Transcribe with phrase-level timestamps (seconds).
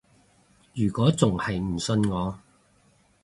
[0.73, 2.39] 如果仲係唔信我